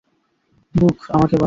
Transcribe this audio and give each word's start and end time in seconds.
ব্যুক, 0.75 0.97
আমাকে 1.09 1.33
বাঁচাও! 1.33 1.39